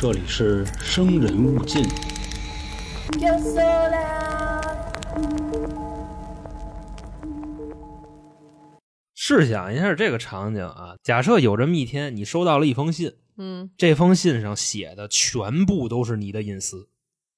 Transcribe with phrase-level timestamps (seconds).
[0.00, 1.82] 这里是生人勿近。
[3.18, 4.62] Yo sola.
[9.16, 16.88] 试想一下这个场景啊，假设有这么一天，你收到了一封信，嗯这封信上写的全部都是你的隐私，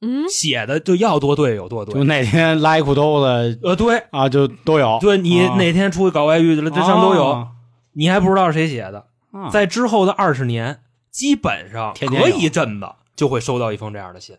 [0.02, 2.06] 嗯，写的就要多对有多对就对。
[2.06, 4.98] 那天拉一裤兜子呃，对，啊，就都有。
[5.00, 7.48] 对你啊哪天出去搞外遇去了，这上都有，啊
[7.94, 9.06] 你还不知道是谁写的。
[9.32, 10.80] 啊在之后的二十年，
[11.10, 14.36] 基本上隔天天一阵子就会收到一封这样的信，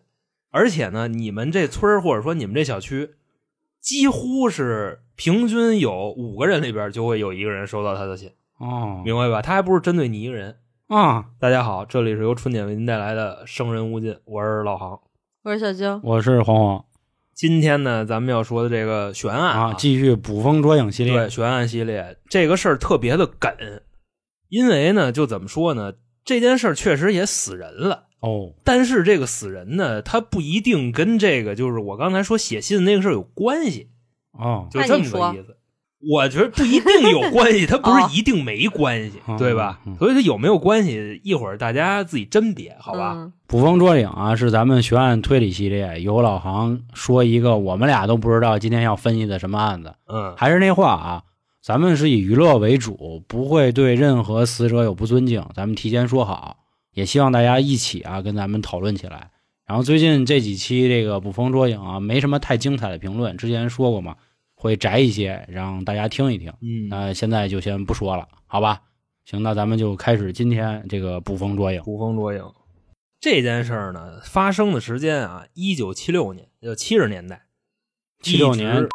[0.49, 3.11] 而且呢，你们这村儿或者说你们这小区，
[3.79, 9.01] 几乎是平均有五个人里边就会有一个人收到他的信，哦。
[9.05, 9.41] 明白吧？
[9.41, 10.57] 他还不是针对你一个人。
[10.87, 14.99] 啊，大家好，这里是由春姐为您带来的《生人勿近》，我是老航。
[15.43, 16.85] 我是小晶，我是黄黄。
[17.33, 21.15] 今天呢，咱们要说的这个悬案啊，继续捕风捉影系列。
[21.15, 22.17] 对悬案系列。
[22.27, 23.51] 这个事儿特别的梗，
[24.49, 28.05] 因为呢，就怎么说呢，这件事儿确实也死人了。
[28.19, 33.89] 哦但是这个死人呢，他不一定跟这个就是我刚才说写信那个事儿有关系，
[34.31, 35.57] 哦就这么个意思。
[36.09, 39.95] 我觉得不一定有关系， 他不哦是一定没关系，嗯对吧嗯？
[39.97, 43.13] 所以他有没有关系，一会儿大家自己甄别，好吧？
[43.15, 49.93] 嗯捕风捉影啊，是咱们悬案推理系列，有老航说一个我们俩都不知道今天要分析的什么案子。
[50.07, 51.23] 嗯，还是那话啊，
[51.61, 56.57] 咱们是以娱乐为主，不会对任何死者有不尊敬，咱们提前说好，
[56.93, 59.29] 也希望大家一起啊跟咱们讨论起来。
[59.67, 64.15] 然后最近这几期这个捕风捉影啊，没什么太精彩的评论，之前说过嘛，
[64.55, 66.51] 会摘一些让大家听一听。
[66.61, 68.81] 嗯，那、现在就先不说了，好吧？
[69.25, 71.81] 行，那咱们就开始今天这个捕风捉影。
[71.83, 72.43] 捕风捉影
[73.19, 77.43] 这件事儿呢，发生的时间啊，一九七六年，就七十年代，
[78.19, 78.89] 七六年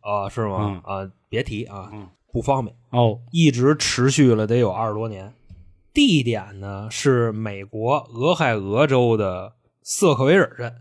[0.00, 0.80] 啊，是吗？
[0.84, 2.76] 啊，别提啊，嗯不方便。
[2.90, 5.32] 哦，一直持续了得有二十多年。
[5.92, 10.74] 地点呢是美国俄亥俄州的瑟克维尔镇，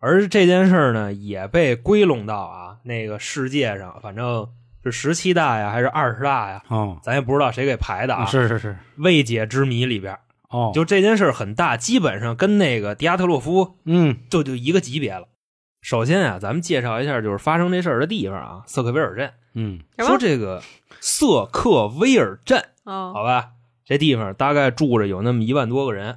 [0.00, 4.48] 而这件事呢也被归拢到啊那个世界上，反正
[4.82, 8.26] 是十七大呀还是二十大呀，哦，咱也不知道谁给排的啊。
[8.26, 10.18] 是是是，未解之谜里边，
[10.50, 15.28] 哦，就这件事很大，基本上跟那个迪亚特洛夫嗯就就一个级别了。
[15.86, 19.30] 首先啊，咱们介绍一下就是发生这事儿的地方啊，瑟克维尔镇。
[19.54, 19.78] 嗯。
[20.00, 20.60] 说这个
[20.98, 23.12] 瑟克维尔镇，哦。
[23.14, 23.50] 好吧，
[23.84, 26.16] 这地方大概住着有那么一万多个人。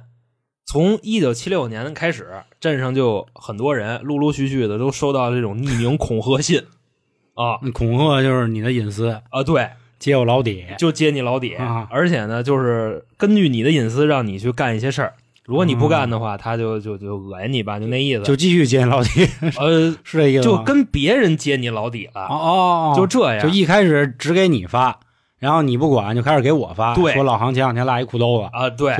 [0.66, 6.64] 从一九七六年开始，镇上就很多人陆陆续续的都收到这种匿名恐吓信。
[7.34, 7.58] 啊。
[7.72, 9.70] 恐吓就是你的隐私，啊，对，
[10.00, 10.66] 揭我老底。
[10.78, 11.86] 就揭你老底，啊。
[11.92, 15.14] 而且呢，就是根据你的隐私让你去干一些事儿。
[15.50, 18.22] 如果你不干的话，他就就就恶心你吧，就那意思。
[18.22, 19.28] 就继续揭你老底，
[19.58, 20.44] 呃，是这意思？
[20.44, 23.42] 就跟别人揭你老底了，哦哦，哦就这样。
[23.42, 25.00] 就一开始只给你发，
[25.40, 28.94] 然后你不管，就开始给我发，对说老航前两天落一裤兜子，啊，对，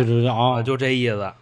[0.65, 1.33] 就这意思。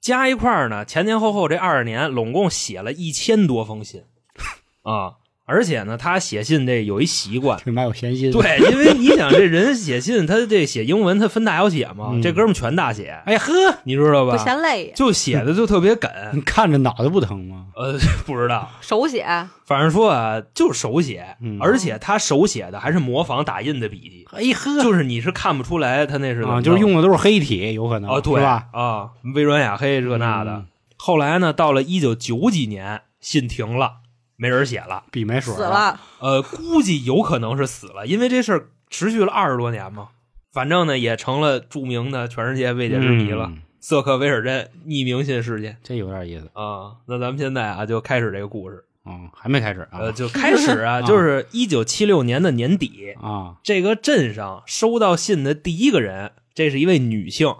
[0.00, 4.02] 加一块儿呢，前前后后这二十年，拢共写了一千多封信
[4.82, 5.14] 啊！
[5.44, 13.52] 而且呢，他写信这有一习惯， 挺蛮有闲心。，对，因为你想这人写信，他这写英文，他分大小写嘛，嗯这哥们儿全大写，哎呵，
[13.84, 14.44] 你知道吧不吧？
[14.44, 17.66] 嫌累，就写的就特别梗， 你看着脑袋不疼吗？
[17.74, 19.24] 呃， 不知道，手写，
[19.66, 28.68] 反正说啊，就是手写，嗯而且他手写的还是模仿打印的笔迹，哎呵，就是你是看不出来他那是啊，就是用的都是黑体，有可能啊，对吧？
[28.72, 30.52] 啊，微软雅黑这那的。
[30.52, 30.66] 嗯
[31.04, 33.94] 后来呢，到了一九九几年，信停了，
[34.42, 35.04] 没人写了。
[35.12, 40.08] 笔没水死，了，呃，估计有可能是死了，因为这事儿持续了二十多年嘛。
[40.52, 43.46] 反正呢，也成了著名的全世界未解之谜了。
[43.52, 46.48] 嗯瑟克威尔镇匿名信事件这有点意思。
[46.52, 48.84] 啊，那咱们现在啊就开始这个故事。
[49.04, 57.52] 嗯，还没开始啊呃，就开始 啊，就是一九七六年的年底，啊，这个镇上收到信的第一个人，这是一位女性，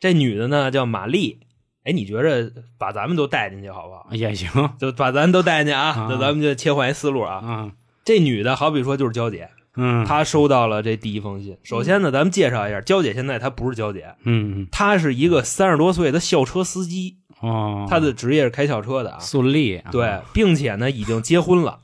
[0.00, 1.38] 这女的呢叫玛丽。
[1.84, 4.06] 哎，你觉着把咱们都带进去好不好？
[4.12, 4.48] 也行
[4.78, 7.34] 就把咱都带进去啊啊，那咱们就切换一思路啊。
[7.36, 7.72] 啊，
[8.04, 11.56] 这女的好比说就是娇姐，嗯，她收到了这第一封信。
[11.62, 19.18] 首先呢，咱们介绍一下，娇姐现在她不是娇姐，嗯嗯她是一个三十多岁的校车司机，哦，她的职业是开校车的啊。
[19.18, 21.80] 顺利啊对，并且呢已经结婚了，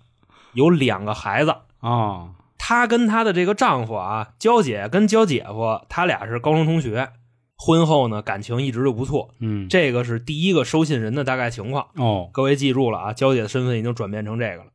[0.53, 1.55] 有两个孩子。
[1.81, 7.09] 哦，她跟她的这个丈夫啊，娇姐跟娇姐夫，他俩是高中同学，
[7.59, 9.35] 婚后呢感情一直就不错。
[9.41, 11.89] 嗯，这个是第一个收信人的大概情况。
[11.97, 14.67] 哦，各位记住了啊，娇姐的身份已经转变成这个了。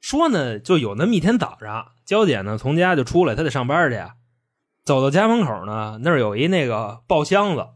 [0.00, 3.98] 说呢，就有那么一天早上，娇姐呢从家就出来，她得上班去，
[4.84, 7.68] 走到家门口呢，那儿有一那个报箱子，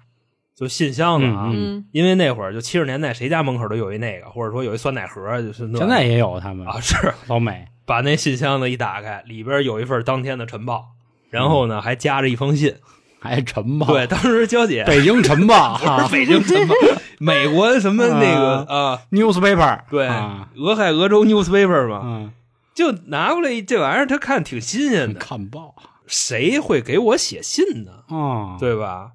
[0.55, 1.49] 就信箱子啊。
[1.51, 10.85] 嗯嗯，因为那会儿就七十年代，谁家门口都有一那个，或者说有一酸奶盒，就是那现在也有他们啊是老美，把那信箱子一打开，里边有一份当天的晨报，
[11.31, 12.75] 然后呢还夹着一封信，
[13.21, 16.75] 还沉吧，对，，当时娇姐北京晨报， 不是北京晨报，
[17.19, 22.33] 美国什么那个啊，newspaper，对，啊，俄亥俄州 newspaper 嘛，嗯，
[22.75, 25.75] 就拿过来这玩意儿，他看挺新鲜的，看报。
[26.07, 28.05] 谁会给我写信呢？
[28.09, 29.13] 啊，，对吧？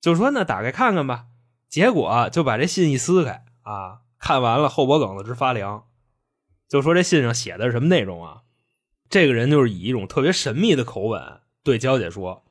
[0.00, 1.24] 就说那打开看看吧，
[1.68, 5.84] 结果就把这信一撕开啊，看完了后脖梗子直发凉。
[6.70, 8.38] 就说这信上写的是什么内容啊？
[9.10, 11.20] 这个人就是以一种特别神秘的口吻
[11.62, 12.42] 对娇姐说：“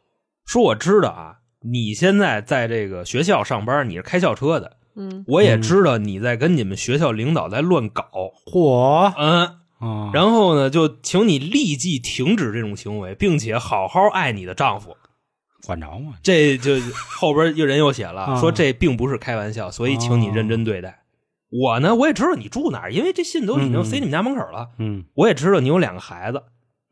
[0.46, 8.04] 说我知道啊，你现在在这个学校上班，你是开校车的，嗯我也知道你在跟你们学校领导在乱搞，
[8.46, 14.98] 嚯嗯，啊，然后呢，就请你立即停止这种行为，并且好好爱你的丈夫。”
[15.64, 16.16] 管着吗？
[16.24, 16.80] 这就
[17.20, 21.04] 后边又人又写了，啊说这并不是开玩笑，所以请你认真对待。
[21.52, 24.70] 我呢，我也知道你住哪儿，因为这信都已经嗯塞你们家门口了。
[24.80, 26.42] 嗯，我也知道你有两个孩子，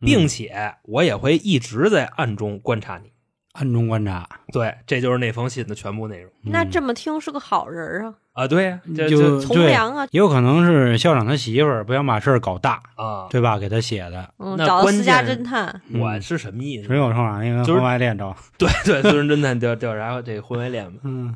[0.01, 3.11] 嗯并且我也会一直在暗中观察你。
[3.59, 6.31] 暗中观察，对，这就是那封信的全部内容。
[6.43, 8.47] 那嗯这么听是个好人啊，啊！
[8.47, 13.59] 对呀，这就就从良啊，也有可能是校长他媳妇儿不想把事儿搞大，啊，对吧？
[13.59, 15.99] 给他写的，嗯，找到私家侦探，嗯。
[15.99, 16.87] 我是什么意思？
[16.87, 16.95] 只？
[16.95, 20.99] 有上哪那个就是婚外恋找， 对对，私人侦探调调查这个婚外恋嘛。
[21.03, 21.35] 嗯，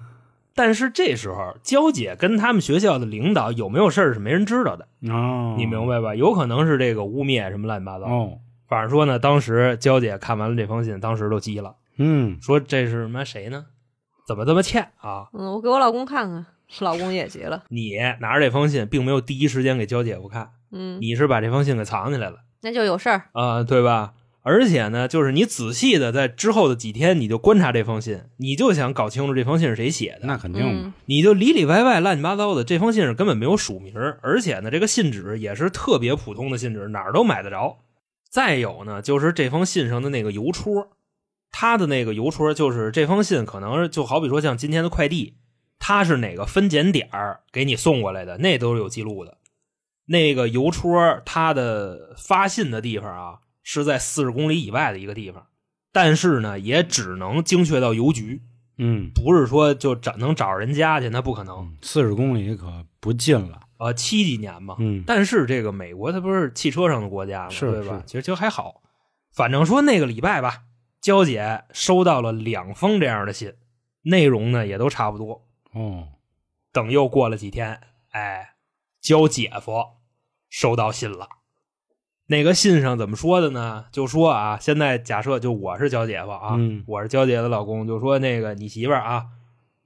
[0.55, 6.15] 但是这时候，娇姐跟他们学校的领导有没有事儿是没人知道的，哦，你明白吧？
[6.15, 8.05] 有可能是这个污蔑什么乱七八糟。
[8.05, 8.37] 哦，
[8.69, 13.65] 反正说呢，当时娇姐看完了这封信，当时都急了，嗯，说这是什么谁呢？
[14.27, 15.27] 怎么这么欠啊？
[15.33, 16.45] 嗯，我给我老公看看，
[16.79, 24.13] 老公也急了，你拿着这封信，并没有第一时间给娇姐夫看，嗯，你是把这封信给藏起来了那就有事儿，啊、对吧？
[24.45, 37.77] 而且呢，就是你仔细的在之后的几天，你就观察这封信，你就想搞清楚这封信是谁写的，那肯定你就里里外外乱七八糟的，这封信是根本没有署名，而且呢，这个信纸也是特别普通的信纸，哪儿都买得着。
[38.29, 40.89] 再有呢，就是这封信上的那个邮戳，
[41.53, 45.35] 它的那个邮戳就是这封信可能就好比说像今天的快递，
[45.79, 49.37] 他是哪个分拣点儿给你送过来的，那都是有记录的。
[50.07, 55.45] 那个邮戳他的发信的地方啊，是在四十公里以外的一个地方，
[55.93, 58.41] 但是呢，也只能精确到邮局。
[58.79, 61.71] 嗯，不是说就找能找人家去，那不可能。
[61.83, 67.97] 四十公里可不近了，呃，七几年嘛，嗯，但是这个美国它不是汽车上的国家嘛，对吧？
[67.99, 68.81] 是其实就还好，
[69.31, 70.63] 反正说那个礼拜吧，
[71.03, 73.55] 娇姐收到了两封这样的信，
[74.03, 75.45] 内容呢也都差不多。
[75.73, 76.07] 哦，
[76.71, 78.53] 等又过了几天，哎，
[79.01, 79.83] 娇姐夫
[80.49, 81.27] 收到信了。
[82.27, 83.87] 那个信上怎么说的呢？
[83.91, 89.25] 就说啊，现在假设就我是娇姐夫啊，嗯我是娇姐的老公，就说那个你媳妇儿啊，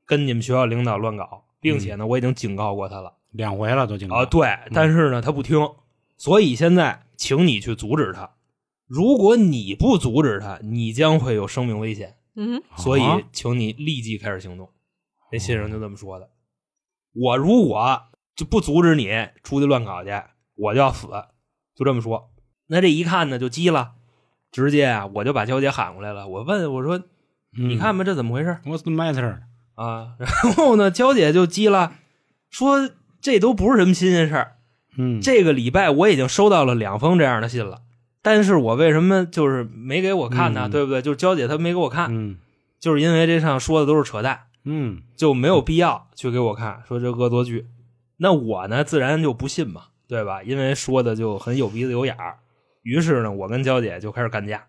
[0.05, 5.67] 跟你们学校领导乱搞，并且呢，我已经警告过他了两回了都警告啊，对，但是呢，他不听，
[6.15, 8.29] 所以现在请你去阻止她。
[8.87, 12.15] 如果你不阻止他，你将会有生命危险。
[12.35, 14.69] 嗯，所以啊请你立即开始行动。
[15.31, 16.29] 那信上就这么说的。
[17.13, 18.01] 我如果
[18.35, 19.09] 就不阻止你
[19.43, 20.11] 出去乱搞去，
[20.55, 21.07] 我就要死，
[21.75, 22.31] 就这么说。
[22.67, 23.93] 那这一看呢，就急了，
[24.51, 26.27] 直接啊，我就把娇姐喊过来了。
[26.27, 26.97] 我问我说
[27.57, 29.41] ：“嗯你看吧，这怎么回事，What's the matter？
[29.73, 31.95] 啊？” 然后呢，娇姐就急了，
[32.49, 32.89] 说
[33.19, 34.57] ：“这都不是什么新鲜事儿。
[34.97, 37.81] 嗯，这个礼拜我已经收到了两封这样的信了，
[38.21, 40.67] 但是我为什么就是没给我看呢？
[40.67, 41.01] 嗯对不对？
[41.01, 42.37] 就是娇姐她没给我看，嗯
[42.79, 47.67] 就是因为这上说的都是扯淡。”嗯就没有必要去给我看说这恶作剧。
[48.17, 50.43] 那我呢，自然就不信嘛，对吧？
[50.43, 52.39] 因为说的就很有鼻子有眼儿。
[52.83, 54.65] 于是呢，我跟娇姐就开始干架，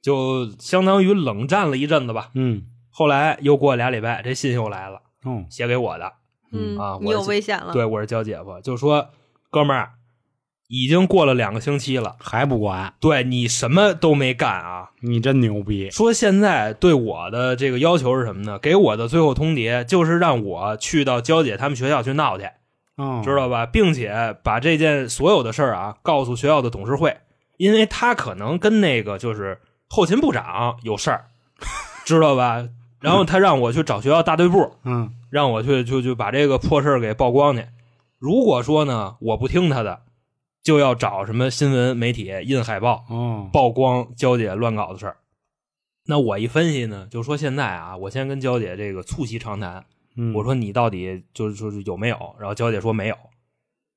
[0.00, 2.30] 就相当于冷战了一阵子吧。
[2.34, 6.12] 嗯，后来又过俩礼拜，这信又来了，嗯，写给我的。
[6.52, 9.08] 嗯啊，你有危险了，对，我是娇姐夫，就说
[9.50, 9.94] 哥们儿，
[10.74, 14.90] 已经过了两个星期了，还不管，对你什么都没干啊。
[15.02, 18.58] 你真牛逼，说现在对我的这个要求是什么呢？
[18.58, 22.48] 给我的最后通牒就是让我去到娇姐他们学校去闹去，
[22.96, 23.64] 哦，知道吧？
[23.66, 27.18] 并且把这件所有的事儿啊告诉学校的董事会，
[27.56, 31.26] 因为他可能跟那个就是后勤部长有事儿，
[32.04, 32.66] 知道吧？
[33.00, 37.64] 然后他让我去找学校大队部，嗯让我去就就把这个破事儿给曝光去。
[38.18, 40.00] 如果说呢我不听他的，
[40.64, 45.18] 就要找什么新闻媒体印海报，哦，曝光娇姐乱搞的事儿。
[46.06, 49.84] 那我一分析呢，就说现在啊，我先跟娇姐这个促膝长谈，
[50.16, 52.34] 嗯我说你到底就是就是有没有？
[52.38, 53.16] 然后娇姐说没有。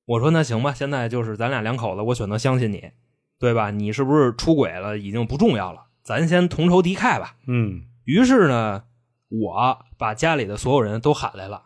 [0.06, 2.92] 我说那行吧，现在就是咱俩两口子，我选择相信你，
[3.40, 3.72] 对吧？
[3.72, 7.38] 你是不是出轨了已经不重要了，咱先同仇敌忾吧。
[7.48, 8.84] 嗯于是呢，
[9.30, 11.64] 我把家里的所有人都喊来了，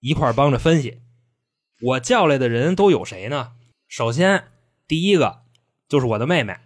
[0.00, 1.00] 一块儿帮着分析。
[1.82, 3.52] 我叫来的人都有谁呢？
[3.88, 4.44] 首先，
[4.86, 5.40] 第一个
[5.88, 6.56] 就是我的妹妹，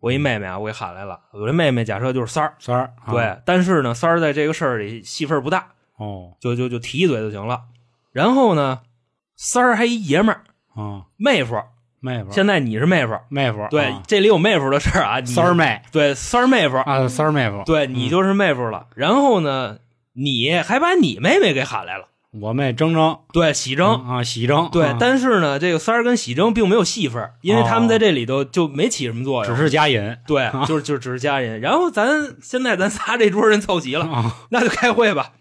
[0.00, 1.20] 我一妹妹啊，我给喊来了。
[1.32, 7.62] 我这妹妹假设就是三儿，三儿，啊对，但是呢，三儿在这个事儿里戏份不大，哦就就就提一嘴就行了。
[8.12, 8.80] 然后呢，
[9.36, 10.44] 三儿还一爷们儿，
[10.80, 11.60] 啊，妹夫。
[12.02, 15.20] 妹夫，现在你是妹夫，妹夫，对，啊这里有妹夫的事儿啊。
[15.26, 18.86] 三儿，妹对，三儿妹夫，啊，三儿妹夫，对你就是妹夫了。
[18.96, 19.80] 然后呢，
[20.14, 24.06] 你还把你妹妹给喊来了，我妹铮铮对，喜征。
[24.06, 31.60] 啊，喜铮，对啊，但是呢，这个三儿跟喜铮并没有戏份儿，因为他们在这里头就没起什么作用，只是加引对，就是就只是家人。
[31.60, 35.32] 然后咱现在咱仨这桌人凑齐了，啊， 那就开会吧，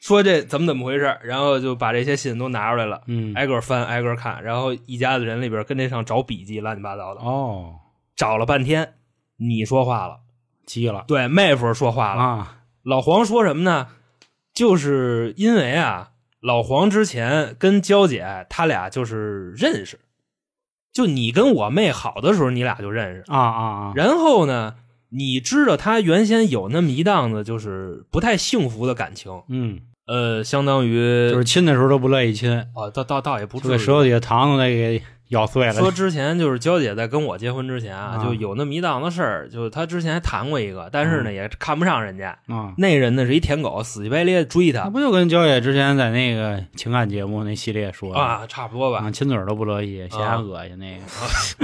[0.00, 7.76] 说这怎么怎么回事，然后就把这些信都拿出来了，嗯，挨个翻，挨个看，然后一家子人里边跟这上找笔记，乱七八糟的，哦，
[8.14, 8.92] 找了半天，
[9.38, 10.18] 你说话了，
[10.66, 11.04] 急了。
[11.08, 13.86] 对，妹夫说话了，啊，老黄说什么呢？
[14.52, 16.10] 就是因为啊，
[16.46, 19.98] 老黄之前跟娇姐他俩就是认识，
[20.92, 23.24] 就你跟我妹好的时候，你俩就认识。
[23.26, 24.76] 啊啊啊，然后呢，
[25.08, 33.84] 你知道他原先有那么一档子就是不太幸福的感情，嗯，呃，相当于就是亲的时候都不乐意亲，啊，倒倒倒也不就给至于。
[33.84, 42.30] 舌头底下糖都得给咬碎了，说之前就是娇姐在跟我结婚之前啊，啊就有那么一档子事儿，就是她之前还谈过一个，但是呢、嗯也看不上人家。
[42.46, 42.72] 啊。
[42.78, 49.00] 那人呢是一舔狗，死乞白咧追她那不就跟娇姐之前在那个情感节目那系列说的啊，差不多吧。
[49.04, 50.96] 啊，亲嘴儿都不乐意，嫌啊恶心那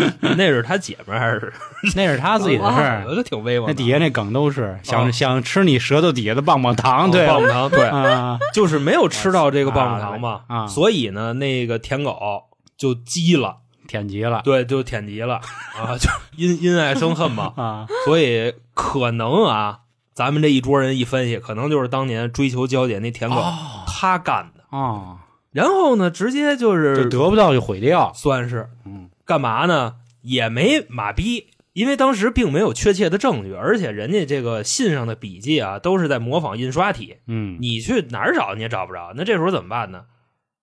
[0.02, 1.52] 个， 那是她姐们儿还是？
[1.94, 3.04] 那是她自己的事 我儿。
[3.08, 3.66] 觉得挺威风。
[3.68, 12.10] 那底下那梗都是想、啊想吃你舌头底下的棒棒糖，哦对棒棒糖，对，啊，就是没有吃到这个棒棒糖嘛，啊所以呢，那个舔狗
[12.82, 14.42] 就激了，舔急了。
[14.42, 15.36] 对，就舔急了。
[15.78, 17.86] 啊，就因因爱生恨嘛， 啊。
[18.04, 23.84] 所以可能啊，咱们这一桌人一分析，可能就是当年追求娇姐那舔狗、哦。
[23.86, 25.18] 他干的，哦，
[25.52, 28.68] 然后呢，直接就就是得不到就毁掉，算是。
[28.84, 29.08] 嗯。
[29.24, 29.94] 干嘛呢？
[30.22, 31.46] 也没马逼。
[31.72, 37.56] 因为当时并没有确切的证据，而且人家这个信上的笔记啊，都是在模仿印刷体，嗯。
[37.60, 39.12] 你去哪儿找你也找不着。
[39.16, 40.02] 那这时候怎么办呢？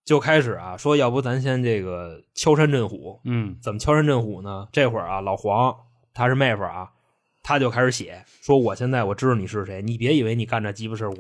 [0.10, 3.20] 就开始啊，说要不咱先这个敲山震虎。
[3.26, 4.68] 嗯怎么敲山震虎呢？
[4.72, 5.72] 这会儿啊，老黄
[6.16, 6.90] 他是妹夫啊，
[7.44, 11.18] 他就开始写，说我现在我知道你是谁，你别以为你干这鸡巴事儿我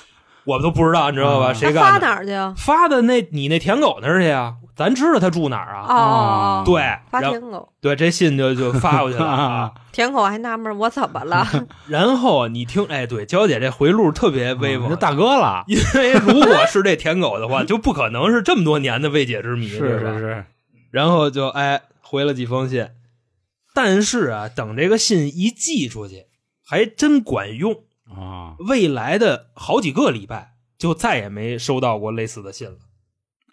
[0.54, 1.48] 我都不知道，你知道吧？
[1.48, 2.06] 啊谁干的？
[2.06, 2.54] 哪儿去啊？
[2.56, 4.56] 发的那你那舔狗那儿去呀？
[4.80, 5.84] 咱知道他住哪儿啊？
[5.88, 9.72] 哦，对，发舔狗，对，这信就就发过去了啊。
[9.92, 11.46] 舔狗还纳闷我怎么了？
[11.86, 20.46] 然后你听，哎，对，娇姐这回路特别威风，这大哥了，因为如果是这舔狗的话，就不可能是这么多年的未解之谜，是是是，
[20.90, 22.88] 然后就哎回了几封信，
[23.74, 26.24] 但是啊，等这个信一寄出去，
[26.66, 27.74] 还真管用。
[28.10, 32.78] 啊未来的好几个礼拜，就再也没收到过类似的信了。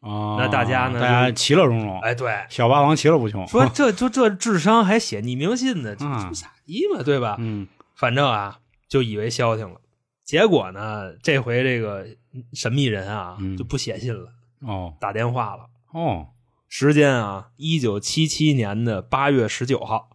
[0.02, 7.36] 啊，那大家呢大家其乐融融，哎，对，小霸王其乐无穷，说这就这智商还写匿名信呢，这不傻逼嘛，对吧？
[7.40, 9.82] 嗯反正啊，就以为消停了。
[10.24, 12.06] 结果呢，这回这个
[12.54, 14.30] 神秘人啊，嗯就不写信了，
[14.62, 15.64] 哦打电话了。
[15.94, 16.28] 哦
[16.70, 20.10] 时间啊，一九七七年的八月十九号。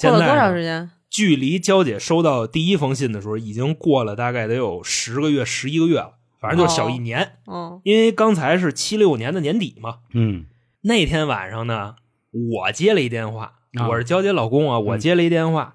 [0.00, 0.90] 过了多现在呢少时间？
[1.10, 7.38] 距离娇姐收到第一封信的时候，已经过了大概得有十个月、十一个月了，反正就是小一年。
[7.46, 9.98] 嗯，因为刚才是七六年的年底嘛。
[10.14, 10.46] 嗯
[10.82, 11.96] 那天晚上呢，
[12.32, 15.74] 我接了一电话，啊我是娇姐老公啊，我嗯接了一电话，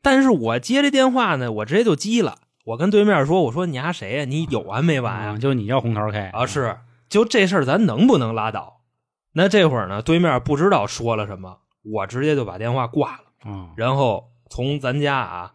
[0.00, 6.78] 但是我接这电话呢，我直接就急了，我跟对面说：“我说你丫谁呀、你有完没完呀、啊，就你叫红桃 K 啊，是，
[7.08, 8.80] 就这事儿咱能不能拉倒？
[9.34, 15.52] 那这会儿呢，对面不知道说了什么，我直接就把电话挂了，嗯然后从咱家啊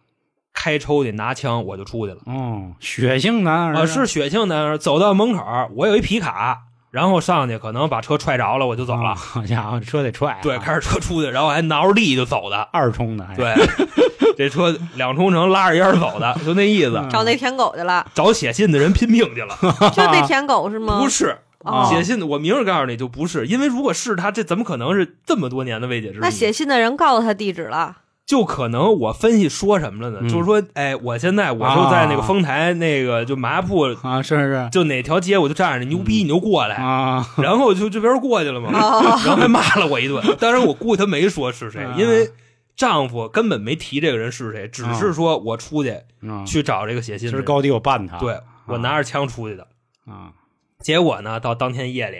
[0.66, 2.18] 开抽屉拿枪我就出去了。
[2.26, 5.44] 哦，血性男儿啊，是血性男儿，走到门口，
[5.76, 9.10] 我有一皮卡，然后上去可能把车踹着了，我就走了。
[9.10, 12.68] 啊好家伙，车得踹啊，对，开着车出去，然后还挠着地就走的。
[12.72, 13.54] 二冲的，还，对，
[14.36, 16.96] 这车两冲程拉着烟走的， 就那意思。
[16.96, 19.56] 嗯找那舔狗去了，找写信的人拼命去了，
[19.94, 20.98] 就那舔狗是吗？
[21.00, 26.20] 不是哦写信的，我明儿告诉你就不是，因为如果是他，这怎么可能是这么多年的未解之谜？
[26.22, 30.18] 那写信的人告诉他地址了，就可能我分析说什么了呢？
[30.22, 30.28] 嗯。
[30.28, 34.68] 就是说，哎，我现在我就在那个丰台那个就麻铺，啊，是是是。
[34.70, 39.02] 就哪条街我就站着，牛逼你就过来，啊，然后就这边过去了嘛，哦。
[39.24, 40.22] 然后还骂了我一顿。
[40.40, 42.30] 当然我估计他没说是谁，啊因为
[42.74, 45.90] 丈夫根本没提这个人是谁，只是说我出去
[46.28, 47.40] 啊去找这个写信的人。
[47.40, 49.68] 今儿高低我办他，对我拿着枪出去的，
[50.06, 50.32] 啊。
[50.80, 52.18] 结果呢，到当天夜里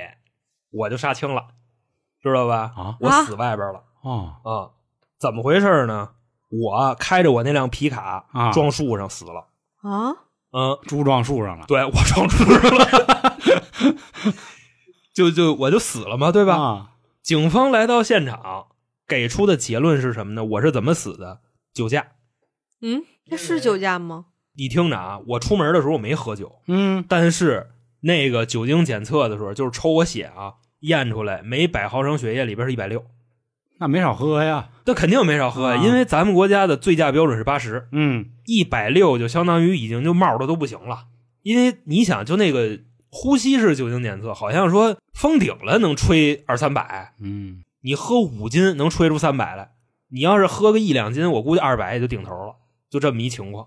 [0.70, 1.48] 我就杀青了，
[2.22, 2.72] 知道吧？
[2.76, 2.96] 啊。
[3.00, 3.82] 我死外边了。
[4.02, 4.38] 啊。
[4.44, 4.70] 啊！
[5.18, 6.10] 怎么回事呢？
[6.50, 9.48] 我开着我那辆皮卡啊撞树上死了。
[9.82, 10.10] 啊，
[10.52, 13.36] 嗯，猪撞树上了，对我撞树上了，
[15.12, 16.56] 就就我就死了嘛，对吧？
[16.56, 16.90] 啊
[17.22, 18.66] 警方来到现场，
[19.08, 20.44] 给出的结论是什么呢？
[20.44, 21.40] 我是怎么死的？
[21.74, 22.06] 酒驾。
[22.80, 24.26] 嗯，那是酒驾吗？
[24.56, 27.70] 你听着啊，我出门的时候我没喝酒，嗯，但是
[28.02, 33.04] 那个酒精检测的时候，就是抽我血啊，验出来每百毫升血液里边是一百六，
[33.78, 34.68] 那没少喝呀。
[34.84, 41.06] 那肯定没少喝，啊因为咱们国家的醉驾标准是八十，嗯一百六就相当于已经就冒的都不行了。
[41.42, 42.78] 因为你想，就那个
[43.10, 49.70] 呼吸式酒精检测，好像说封顶了能吹二三百，嗯，你喝五斤能吹出三百来，
[50.10, 52.54] 你要是喝个一两斤，我估计二百也就顶头了，
[52.88, 53.66] 就这么一情况。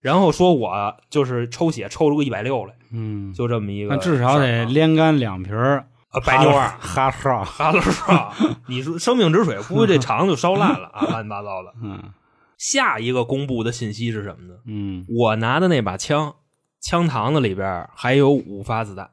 [0.00, 5.86] 然后说我就是抽血抽出个一百六来，嗯，就这么一个那至少得啊连干两瓶儿
[6.16, 7.44] 啊白牛二哈少。
[7.44, 8.32] 哈喽少，
[8.66, 11.74] 你说生命之水，估计这肠子烧烂了啊，乱七八糟的。
[11.82, 12.12] 嗯
[12.58, 14.54] 下一个公布的信息是什么呢？
[14.64, 16.36] 嗯我拿的那把枪，
[16.80, 19.10] 枪膛子里边还有五发子弹，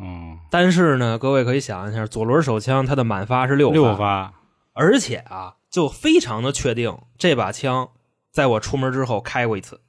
[0.00, 4.32] 哦，但是呢，各位可以想一下，左轮手枪它的满发是六发，六发。
[4.72, 7.90] 而且啊，就非常的确定这把枪
[8.32, 9.82] 在我出门之后开过一次，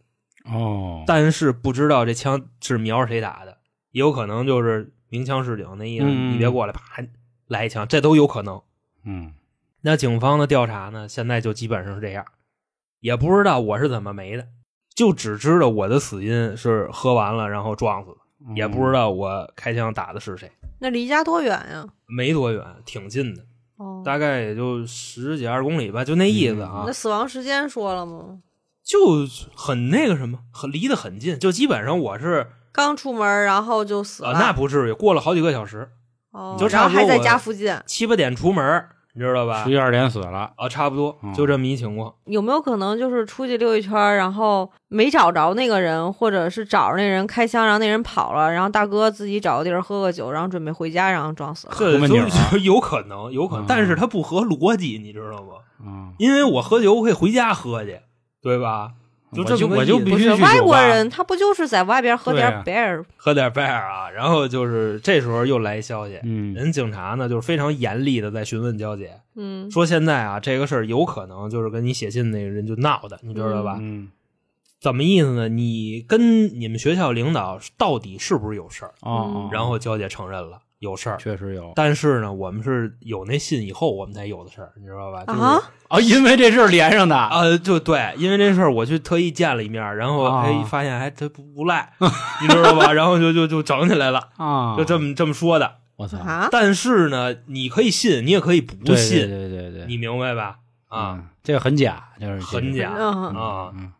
[0.43, 3.59] 哦，但是不知道这枪是瞄着谁打的，
[3.91, 6.81] 也有可能就是鸣枪示警那意思，嗯你别过来，啪
[7.47, 8.61] 来一枪，这都有可能。
[9.05, 9.33] 嗯
[9.81, 12.25] 那警方的调查呢，现在就基本上是这样，
[12.99, 14.47] 也不知道我是怎么没的，
[14.93, 18.17] 就只知道我的死因是喝完了然后撞死的，
[18.47, 20.51] 嗯也不知道我开枪打的是谁。
[20.79, 21.87] 那离家多远呀？
[22.07, 23.45] 没多远，挺近的，
[23.77, 28.39] 哦，大概也就十几二十公里吧，就那意思啊那，死亡时间说了吗？
[28.83, 28.97] 就
[29.55, 34.39] 很那个什么，很离得很近，就基本上我是刚出门然后就死啊、了？
[34.39, 35.87] 那不至于，过了好几个小时，
[36.31, 39.71] 哦，就差然后还在家附近，七八点出门，你知道吧十？
[39.71, 40.51] 一二点死了。
[40.57, 42.13] 啊，差不多嗯就这么一情况。
[42.25, 51.73] 有没有可能就是出去溜一圈，然后没找着那个人，或者是找着那人开枪，然后那人跑了，然后大哥自己找个地儿喝个酒，然后准备回家，然后撞死了？
[51.77, 55.53] 这就门顶儿就 有可能，有可能，嗯但是他不合逻辑，你知道吗？
[55.85, 57.99] 嗯，因为我喝酒我可以回家喝去，
[58.41, 58.91] 对吧？
[59.35, 63.03] 就我就这个我就必须不是外国人，他不就是在外边喝点 beer？
[63.17, 73.77] 喝点 beer 啊，然后就是这时候又来消息，嗯人警察呢就是非常严厉的在询问娇姐，嗯，说现在啊这个事儿有可能就是跟你写信那个人就闹的，你知道吧？
[73.81, 74.09] 嗯
[74.81, 75.49] 怎么意思呢？
[75.49, 78.93] 你跟你们学校领导到底是不是有事儿？
[79.51, 85.23] 然后娇姐承认了有事儿，确实有但是呢，我们是有那信以后我们才有的事儿，你知道吧？
[85.25, 87.15] 就是、啊，啊，因为这事儿连上的。
[87.29, 91.93] 呃，就对，因为这事儿我去特意见了一面，然后啊哎发现还他不不赖，
[92.41, 92.91] 你知道吧？
[92.93, 95.75] 然后就就就整起来了，啊，就这么这么说的。
[95.95, 100.57] 我操，啊，但是呢，你可以信，你也可以不对信，对对对对，你明白吧？
[100.89, 103.91] 啊、嗯，这个很假，就是很假嗯啊，嗯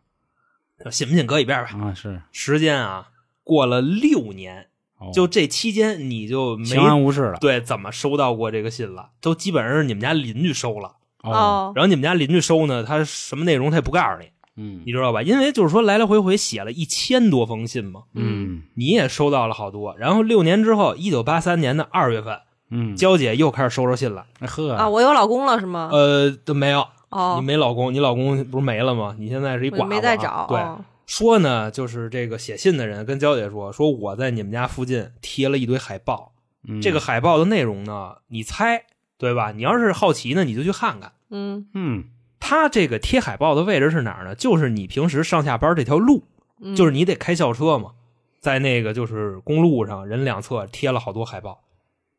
[0.90, 1.70] 信不信搁一边吧。
[1.80, 3.08] 啊是，时间啊，
[3.42, 4.66] 过了六年，哦
[5.12, 7.38] 就这期间你就没相安无事了。
[7.40, 10.92] 对怎么收到过这个信了，都基本上是你们家邻居收了。
[11.22, 15.22] 哦，哦，然后你们家邻居收呢，他什么内容他也不告诉你，嗯你知道吧？
[15.22, 19.96] 因为就是说来来回回写了一千多封信嘛，嗯你也收到了好多。
[19.98, 22.38] 然后六年之后，一九八三年的二月份，
[22.70, 24.24] 嗯，娇姐又开始收着信了。
[24.40, 25.90] 呵啊，我有老公了是吗？
[25.92, 29.14] 呃，都没有，哦你，没老公，你老公不是没了吗？
[29.18, 30.46] 你现在是一寡妇、啊，没再找。
[30.48, 36.32] 对，哦说呢，就是这个写信的人跟娇姐说，说我在你们家附近贴了一堆海报，
[36.68, 38.84] 嗯这个海报的内容呢，你猜
[39.16, 39.52] 对吧？
[39.52, 41.12] 你要是好奇呢，你就去看看。
[41.30, 42.04] 嗯嗯
[42.38, 44.34] 他这个贴海报的位置是哪儿呢？
[44.34, 46.24] 就是你平时上下班这条路，
[46.60, 47.92] 嗯，就是你得开校车嘛，
[48.40, 51.62] 在那个就是公路上人两侧贴了好多海报。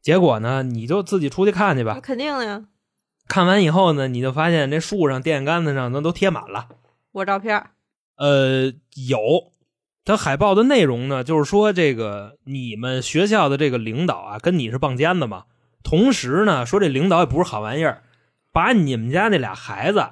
[0.02, 2.00] 结果呢，你就自己出去看去吧。
[2.02, 2.66] 肯定的呀，
[3.28, 6.70] 看完以后呢，你就发现这树上、电线杆子上那都贴满了。
[7.12, 7.72] 我照片儿。
[8.18, 8.74] 呃，
[9.08, 9.52] 有，
[10.04, 15.46] 他海报的内容呢，就是说这个你们学校的这个领导啊，跟你是棒尖子嘛。
[15.84, 18.04] 同时呢，说这领导也不是好玩意儿，
[18.52, 20.04] 把你们家那俩孩子，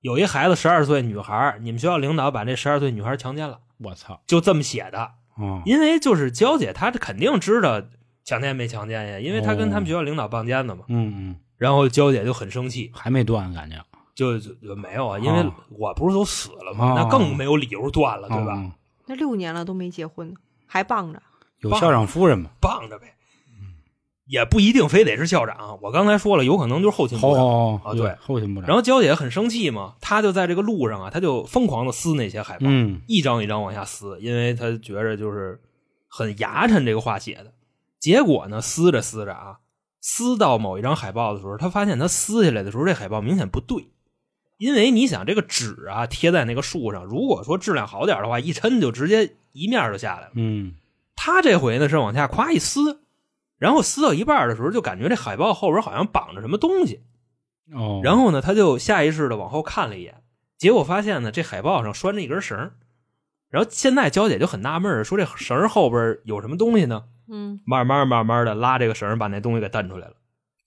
[0.00, 5.12] 有一孩子十二岁女孩，你们学校领导把这十二岁女孩强奸了，我操，就这么写的。
[5.36, 7.82] 哦，因为就是娇姐，她肯定知道
[8.24, 10.84] 强奸没强奸呀，因为她跟他们学校领导棒尖子嘛。
[10.88, 13.76] 嗯嗯，然后娇姐就很生气，还没断，感觉
[14.16, 16.90] 就就就没有啊，因为哦我不是都死了吗？
[16.90, 18.56] 哦那更没有理由断了，对吧？
[18.56, 18.72] 哦
[19.08, 20.34] 那六年了都没结婚呢，
[20.66, 21.22] 还傍着。
[21.60, 22.50] 有校长夫人嘛？
[22.60, 23.14] 傍着呗，
[24.26, 25.78] 也不一定非得是校长。
[25.80, 27.44] 我刚才说了，有可能就是后勤部长。
[27.44, 28.66] 哦啊对后勤部长。
[28.66, 35.60] 然后娇姐很生气嘛，她就在这个路上啊，她就疯狂的撕那些海报，嗯一张一张往下撕，因为她觉着就是
[36.08, 37.52] 很牙碜这个话写的。
[38.00, 39.58] 结果呢，撕着撕着啊，
[40.00, 43.88] 撕到某一张海报的时候，她发现她撕下来的时候，这海报明显不对。
[44.56, 50.32] 因为你想，这个纸啊贴在那个树上，如果说质量好点的话，一抻就直接一面就下来了。
[50.34, 50.74] 嗯
[51.14, 53.00] 他这回呢是往下夸一撕，
[53.58, 57.00] 然后撕到一半的时候，就感觉这海报后边好像绑着什么东西，
[57.72, 60.22] 哦，然后呢，他就下意识的往后看了一眼，
[60.58, 62.74] 结果发现呢，这海报上拴着一根绳儿
[63.48, 67.04] 然后现在娇姐就很纳闷儿，说这绳儿后边有什么东西呢？
[67.28, 70.14] 嗯，慢慢慢慢的拉这个绳儿，把那东西给蹬出来了。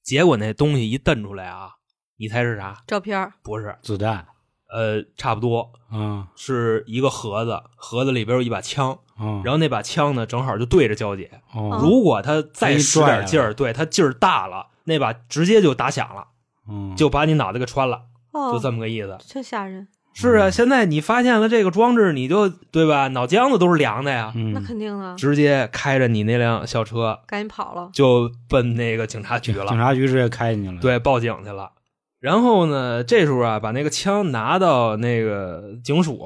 [0.01, 1.73] 结果那东西一蹬出来啊，
[2.19, 2.75] 你猜是啥？
[2.85, 4.25] 照片不是，子弹
[4.71, 11.41] 呃，差不多嗯是一个盒子，盒子里边有一把枪，嗯，然后那把枪呢正好就对着娇姐。
[11.55, 16.27] 哦，如果他再使点劲哎儿，对他劲儿大了，那把直接就打响了，
[16.69, 19.17] 嗯就把你脑袋给穿了，哦，就这么个意思。
[19.25, 19.87] 真吓人。
[20.13, 23.07] 是啊，现在你发现了这个装置，你就对吧？
[23.07, 27.89] 脑浆子都是凉的呀，嗯那肯定的，直接开着你那辆校车赶紧跑了。
[27.93, 29.77] 就奔那个警察局了警。
[29.77, 31.71] 察局直接开进去了。，对，报警去了。
[32.19, 36.25] 然后呢，这时候啊，把那个枪拿到那个警署，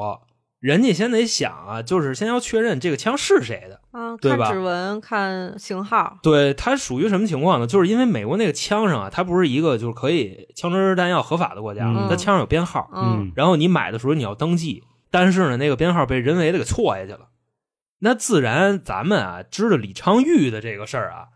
[0.59, 3.81] 人家先得想啊，就是先要确认这个枪是谁的。
[3.91, 6.17] 啊，对吧看指纹，看型号。
[6.23, 7.67] 对，它属于什么情况呢？
[7.67, 17.27] 就是因为美国那个枪上啊，它不是一个就是可以枪支弹药合法的国家，嗯它枪上有编号，嗯，然后你买的时候你要登记，但是呢，那个编号被人为的给错下去了。
[17.99, 21.27] 那自然咱们啊知道李昌钰的这个事儿啊，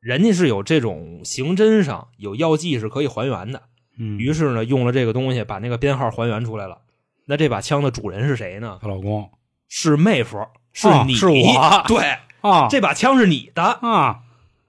[0.00, 3.64] 人家是有这种刑侦上有药剂是可以还原的。
[3.98, 6.78] 嗯，于是呢，用了这个东西把那个编号还原出来了。
[7.26, 8.78] 那这把枪的主人是谁呢？
[8.80, 9.28] 她老公
[9.68, 10.38] 是妹夫，
[10.72, 13.62] 是你，哦是我 对，啊，这把枪是你的。
[13.62, 14.20] 啊，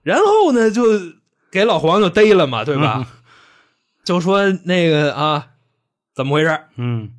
[0.04, 0.84] 然后呢，就
[1.52, 2.96] 给老黄就逮了嘛，对吧？
[3.00, 3.06] 嗯
[4.04, 5.50] 就说那个啊，
[6.16, 6.60] 怎么回事？
[6.78, 7.12] 嗯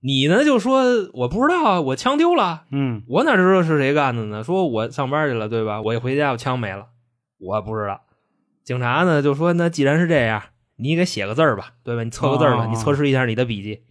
[0.00, 0.82] 你呢就说
[1.14, 4.44] 我不知道啊，我枪丢了，嗯我哪知道是谁干的呢？
[4.44, 5.80] 说我上班去了，对吧？
[5.80, 6.88] 我一回家我枪没了，
[7.40, 8.02] 我不知道。
[8.62, 10.42] 警察呢就说那既然是这样，
[10.76, 12.02] 你给写个字儿吧，对吧？
[12.02, 13.82] 你测个字儿吧，哦你测试一下你的笔记，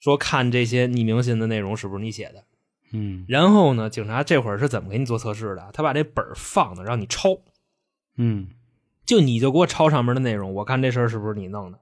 [0.00, 2.44] 说看这些匿名信的内容是不是你写的。
[2.92, 5.70] 嗯然后呢，警察这会儿是怎么给你做测试的？
[5.72, 7.38] 他把这本儿放那，让你抄，
[8.16, 8.48] 嗯
[9.04, 11.80] 就你就给我抄上面的内容，我看这事儿是不是你弄的。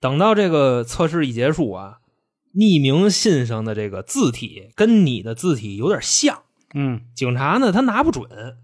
[0.00, 1.98] 等到这个测试一结束啊，
[2.54, 6.42] 匿名信上的这个字体跟你的字体有点像，
[6.74, 8.56] 嗯警察呢他拿不准，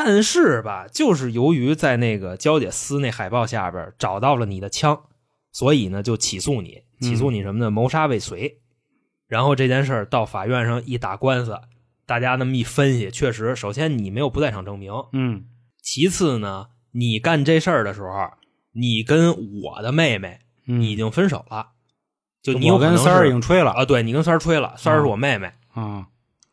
[0.00, 5.02] 但是吧，就是由于在那个娇姐撕那海报下边找到了你的枪，
[5.50, 7.68] 所以呢就起诉你，起诉你什么呢？
[7.68, 8.60] 谋杀未遂。
[9.26, 11.58] 然后这件事儿到法院上一打官司，
[12.06, 15.46] 大家那么一分析，确实，首先你没有不在场证明，嗯。
[15.82, 18.30] 其次呢，你干这事儿的时候，
[18.74, 21.70] 你跟我的妹妹嗯，已经分手了，
[22.40, 23.72] 就你有我可能是跟三儿已经吹了。
[23.72, 26.06] 啊，对你跟三儿吹了，三儿是我妹妹，啊，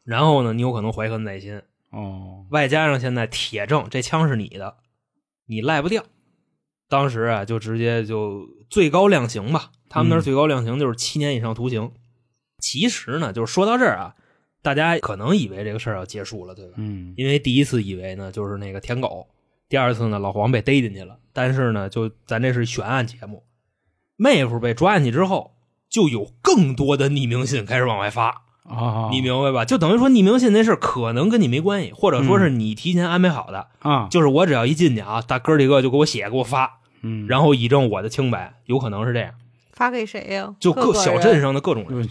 [0.04, 1.62] 然后呢，你有可能怀恨在心，
[1.96, 4.76] 哦，外加上现在铁证这枪是你的，
[5.46, 6.04] 你赖不掉。
[6.90, 11.92] 当时啊，就直接就最高量刑吧，他们那最高量刑就是七年以上徒刑。
[12.60, 14.16] 其实呢，就是说到这儿啊，
[14.62, 16.74] 大家可能以为这个事儿要结束了，对吧？
[16.78, 19.28] 嗯因为第一次以为呢就是那个舔狗，
[19.70, 23.44] 第二次呢老黄被逮进去了，但是呢就咱这是悬案节目，
[24.16, 25.56] 妹夫被抓进去之后，
[25.90, 29.64] 就有更多的匿名信开始往外发，啊，你明白吧？
[29.66, 39.32] 就等于说匿名信那事儿可能跟你没关系，或者说是你提前安排好的，啊，就是我只要一进去啊，大哥几个就给我写给我发，嗯，然后以证我的清白，有可能是这样，
[39.72, 40.54] 发给谁呀？
[40.60, 42.10] 就各小镇上的各种人，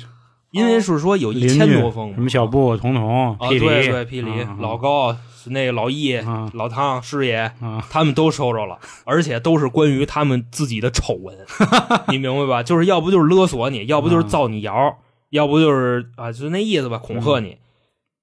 [0.50, 6.48] 因为是说有一千多封什么小布、彤彤、啊，霹雳，对对，霹雳、啊老高、那个老易、啊。
[6.54, 11.36] 老汤、师爷，啊，他们都收着了，而且都是关于他们自己的丑闻，
[12.08, 12.62] 你明白吧？
[12.62, 14.98] 就是要不就是勒索你，要不就是造你谣，
[15.34, 17.58] 要不就是啊，就那意思吧，恐吓你。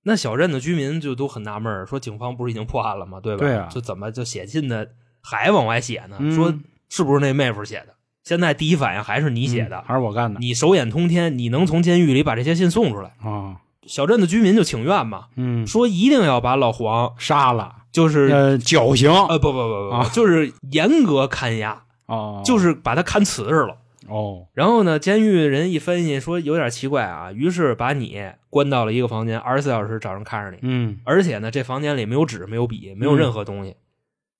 [0.03, 3.19] 那小镇的居民就都很纳闷儿，说警方不是已经破案了吗？
[3.19, 3.39] 对吧？
[3.39, 4.87] 对啊就怎么就写信的
[5.21, 6.15] 还往外写呢？
[6.19, 6.53] 嗯说
[6.89, 7.93] 是不是那妹夫写的？
[8.23, 13.13] 现在第一反应还是你写的，嗯还是我干的你手眼通天，你能从监狱里把这些信送出来。
[13.21, 23.77] 啊，小镇的居民就请愿嘛，嗯，说一定要把老黄，杀了，就是呃，绞刑呃不不不不，啊就是严格看押，哦，就是把他看瓷实了。
[24.07, 30.99] 哦，然后呢，监狱人一分析说有点奇怪啊，于是把你关到了一个房间，二十四小时找人看着你，嗯。
[31.03, 33.75] 而且呢，这房间里没有纸、没有笔、没有任何东西。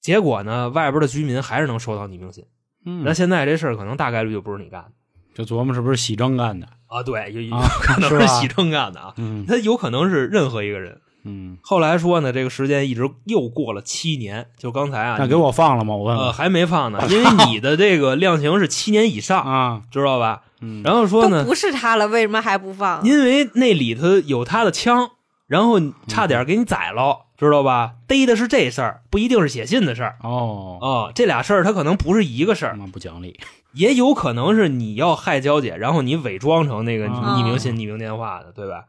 [0.01, 2.45] 结果呢，外边的居民还是能收到匿名信。
[2.85, 4.91] 嗯，那现在这事儿可能大概率就不是你干的。
[5.33, 9.45] 就琢磨是不是喜正干的，啊，对，有可能是喜正干的啊，嗯。
[9.45, 10.99] 他有可能是任何一个人。
[11.23, 15.95] 嗯，后来说呢，这个时间一直又过了七年，就刚才啊，那给我放了吗？
[15.95, 20.41] 我问呃还没放呢， 因为你的这个量刑是七年以上，啊，知道吧？
[20.61, 23.03] 嗯，然后说呢，不是他了，为什么还不放？
[23.05, 25.11] 因为那里头有他的枪，
[25.47, 27.93] 然后差点给你宰了，知道吧？
[28.07, 33.39] 逮的是这事儿，不一定是写信的事儿哦，啊、这俩事儿他可能不是一个事儿，那不讲理，
[33.73, 38.85] 也有可能是你要害娇姐，然后你伪装成那个啊匿名信、匿名电话的，对吧？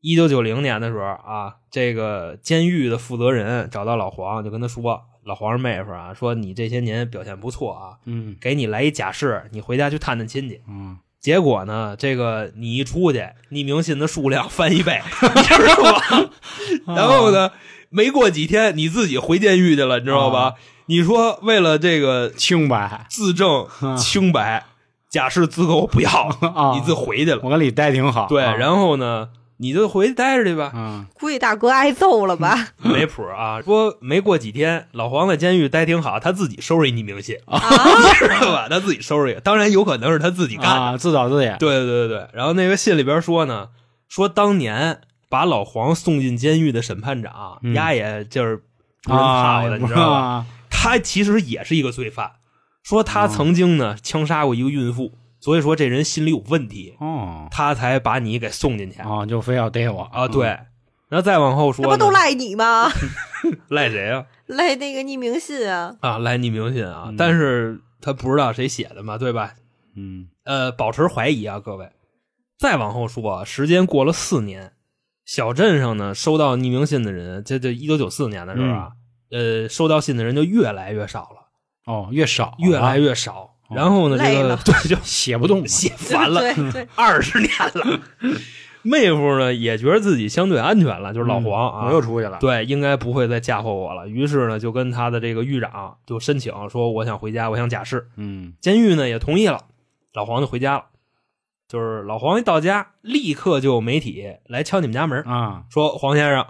[0.00, 8.36] 一九九零年的时候啊，这个监狱的负责人找到老黄，就跟他说：“老黄是妹夫啊，说你这些年表现不错啊，嗯。
[8.40, 10.60] 给你来一假释，你回家去探探亲戚。
[10.68, 10.98] 嗯。
[11.20, 13.18] 结果呢，这个你一出去，
[13.50, 15.00] 匿名信的数量翻一倍，
[15.34, 16.30] 你知道吧？
[16.94, 17.50] 然后呢，
[17.90, 20.40] 没过几天你自己回监狱去了，你知道吧？
[20.40, 20.54] 啊。
[20.88, 23.06] 你说为了这个清白。
[23.10, 23.66] 自证
[23.98, 24.66] 清白，
[25.10, 26.10] 假释资格我不要，
[26.54, 27.40] 啊，你自回去了。
[27.42, 28.54] 我跟你待挺好，对，啊。
[28.54, 32.68] 然后呢，你就回去待着去吧，嗯估计大哥挨揍了吧？
[32.82, 33.60] 没谱啊。
[33.62, 37.58] 说没过几天，老黄在监狱待挺好，他自己收拾一匿名信，啊，
[38.18, 38.68] 知道吧？
[38.68, 40.70] 他自己收拾一个，当然有可能是他自己干的。
[40.70, 43.68] 啊，自导自演，对对对对，然后那个信里边说呢，
[44.08, 48.56] 说当年把老黄送进监狱的审判长，嗯丫也就是
[49.04, 50.20] 不是啊，泡的，你知道吧？
[50.20, 50.46] 吧？
[50.70, 52.32] 他其实也是一个罪犯，
[52.82, 55.12] 说他曾经呢枪杀过一个孕妇，
[55.46, 60.26] 所以说这人心里有问题，哦他才把你给送进去啊，就非要逮我啊。
[60.26, 60.46] 对，
[61.08, 62.90] 然后再往后说呢，那不都赖你吗？
[63.70, 64.26] 赖谁啊？
[64.46, 65.94] 赖那个匿名信啊！
[66.00, 69.54] 啊，赖匿名信啊，嗯但是他不知道谁写的嘛，对吧？
[69.94, 71.90] 嗯呃，保持怀疑啊，各位。
[72.58, 74.72] 再往后说啊，时间过了四年，
[75.24, 78.90] 小镇上呢收到匿名信的人，这这一九九四年的时候啊，
[79.30, 81.46] 呃，收到信的人就越来越少了，
[81.86, 83.52] 哦，越少越来越越少。
[83.70, 88.00] 然后呢，这个 对就写不动了，写烦了，对对， 二十年了。
[88.82, 94.06] 妹夫呢也觉得自己相对安全了，就是老黄啊，嗯我又出去了，对，应该不会再嫁祸我了。
[94.08, 98.06] 于是呢，就跟他的这个狱长就申请说，我想回家，我想假释。
[98.16, 99.64] 嗯监狱呢也同意了，
[100.14, 100.84] 老黄就回家了。
[101.68, 106.46] 就是老黄一到家，立刻就有媒体来敲你们家门，啊，说黄先生，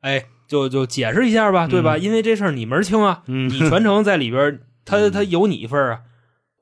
[0.00, 1.94] 哎，就就解释一下吧，对吧？
[1.96, 6.00] 嗯因为这事儿你门清啊，嗯，你全程在里边，他嗯他有你一份儿啊。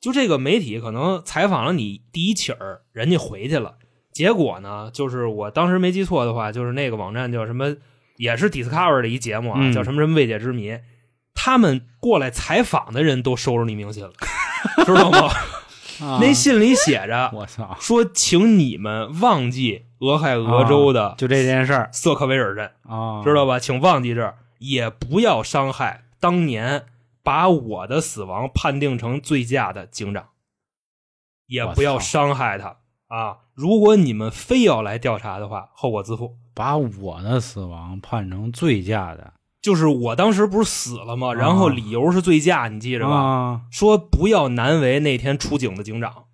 [0.04, 3.76] 就这个媒体可能采访了你第一起儿，人家回去了，
[4.12, 7.74] 结果呢，就是我当时没记错的话，就是那个网站叫什么，
[8.18, 10.78] 也是 Discover 的一节目啊，嗯叫什么什么未解之谜。
[11.34, 14.12] 他们过来采访的人都收着你名信了，
[14.84, 15.20] 知道吗？
[16.00, 23.58] 啊那信里写着我操，说，请你们忘记俄亥俄州的就这件事儿瑟克维尔镇，啊，知道吧？
[23.58, 26.84] 请忘记这儿，也不要伤害当年
[27.24, 30.28] 把我的死亡判定成醉驾的警长，
[31.46, 32.76] 也不要伤害他
[33.08, 33.38] 啊！
[33.54, 36.36] 如果你们非要来调查的话，后果自负。
[36.54, 41.30] 把我的死亡判成醉驾的，就是我当时不是死了吗？
[41.30, 43.16] 啊然后理由是醉驾，你记着吧？
[43.16, 46.26] 啊，说不要难为那天出警的警长。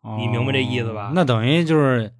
[0.00, 2.14] 哦你明白这意思吧那等于就是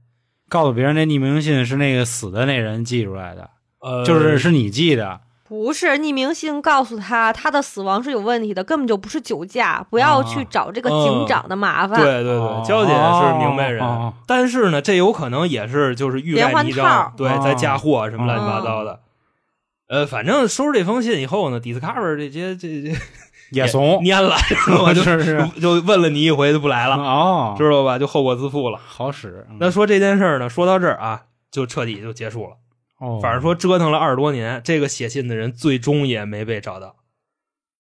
[0.49, 11.99] 告诉别人，那匿名信是那个死的那人寄出来的，呃，就是是你寄的，不是匿名信告诉他他的死亡是有问题的，根本就不是酒驾，不要去找这个警长的麻烦。
[11.99, 19.01] 对对哦对，娇姐是明白人，哦但是呢，这有可能也是就是欲盖弥连环彰套，对，哦在嫁祸什么乱七八糟的。
[19.89, 22.95] 呃，反正收拾这封信以后呢，Discover 这些这这
[23.51, 24.93] 也怂，蔫了， 知道吧？
[24.93, 27.99] 就是是 就问了你一回就不来了，哦，知道吧？
[27.99, 28.79] 就后果自负了。
[28.87, 29.47] 好使。
[29.49, 32.57] 嗯那说这件事儿呢，说到这儿啊，就彻底就结束了。
[32.99, 36.97] 哦，反正说折腾了二十多年，这个写信的人最终也没被找到。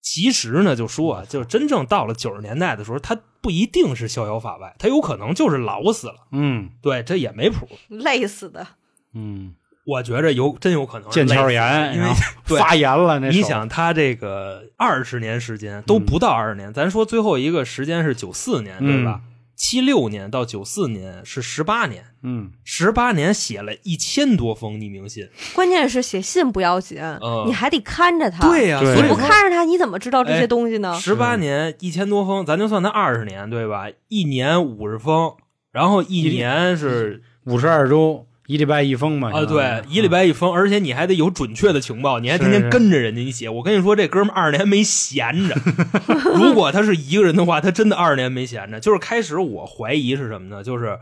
[0.00, 6.28] 其实呢，就说啊，就是真正到了九十年代的时候，他不一定是逍遥法外，他有可能就是老死了。
[6.33, 7.68] 嗯对，这也没谱。
[7.88, 8.66] 累死的。
[9.12, 9.54] 嗯，
[9.85, 12.09] 我觉着有真有可能腱鞘炎，因为
[12.57, 13.18] 发炎了。
[13.18, 19.20] 那你想他这个二十年时间都不到二十年，咱说最后一个时间是九四年，对吧？
[19.59, 25.29] 七六年到九四年是十八年，嗯十八年写了一千多封匿名信。
[25.53, 28.49] 关键是写信不要紧，嗯你还得看着他。
[28.49, 30.97] 对呀、对你不看着他，你怎么知道这些东西呢？
[31.01, 33.88] 十八年一千多封，咱就算他二十年，对吧？
[34.07, 35.35] 一年五十封，
[35.73, 39.30] 然后一年是五十二周，一礼拜一封嘛。
[39.30, 43.46] 啊，对，一礼拜一封，而且你还得有准确的情报，你还天天跟着人家你写。
[43.50, 45.54] 我跟你说，这哥们儿二十年没闲着。
[46.34, 48.80] 如果他是一个人的话，他真的二十年没闲着。
[48.80, 50.64] 就是开始我怀疑是什么呢？
[50.64, 50.98] 就是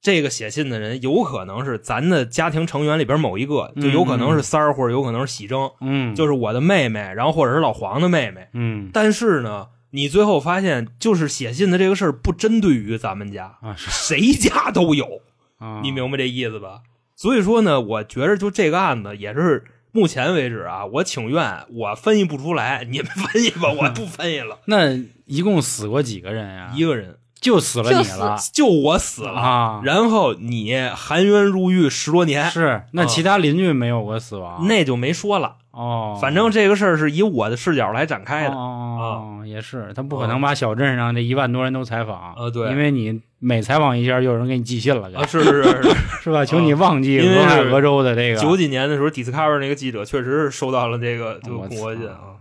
[0.00, 8.46] 这个写信的人有可能是咱的家庭成员里边某一个，就有可能是三儿，或者有可能是喜征，嗯，就是我的妹妹，然后或者是老黄的妹妹。
[8.52, 15.22] 嗯但是呢，你最后发现，就是写信的这个事儿不针对于咱们家，啊谁家都有。
[15.64, 16.80] 啊，你明白这意思吧？
[17.16, 24.58] 所以说呢，我觉着就这个案子也是目前为止啊，我请愿我分析不出来，你们 分析吧，我不分析了。
[24.66, 26.70] 那一共死过几个人呀？
[26.74, 29.80] 一个人就死了你了就我死了，啊！
[29.84, 34.66] 然后你含冤入狱十多年，是那啊其他邻居没有过死亡？
[34.66, 35.56] 那就没说了。
[35.74, 38.54] 哦，反正这个事儿是以我的视角来展开的。
[38.54, 45.82] 哦，也是，他不可能把小镇上这一万多人都采访啊对因为你每采访一下，就有人给你寄信了，啊，是是是
[46.22, 46.44] 是， 吧？
[46.44, 52.38] 请你忘记俄亥是俄州的这个九几年的时候，Discover 那个记者确实是收到了这个就国信啊，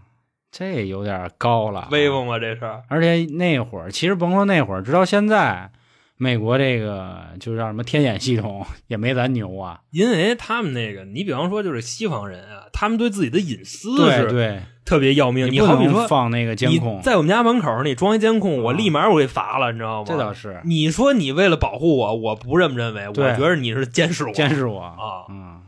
[0.51, 2.09] 这有点高了，威。
[2.09, 2.83] 风吧这事儿。
[2.87, 5.71] 而且那会儿，其实甭说那会儿，直到现在，
[6.17, 9.79] 美国这个就是叫什么天眼系统也没咱牛啊。
[9.91, 14.31] 因为他们那个，你比方说就是西方人啊，他们对自己的隐私是对。
[14.31, 15.49] 对，特别要命。
[15.49, 20.05] 你好比说，放那个监控，在我们家门口你装一监控，我啊立马我给罚了，你知道吗？
[20.07, 20.61] 这倒是。
[20.65, 24.81] 你说你为了保护我，我不这么认为，我觉得你是监视我，监视我。
[24.81, 25.25] 啊。
[25.29, 25.61] 嗯，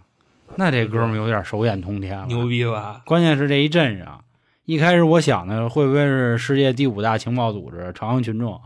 [0.57, 3.01] 那这哥们儿有点手眼通天了，牛逼吧？
[3.05, 4.21] 关键是这一阵上，
[4.65, 8.59] 一开始我想的会不会是世界第五大情报组织朝阳群众，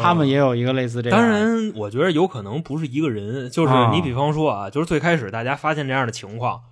[0.00, 1.18] 他们也有一个类似这样。
[1.18, 6.62] 当，然，我觉得有可能不是一个人，就是啊你比方说啊，就是最开始大家发现这样的情况，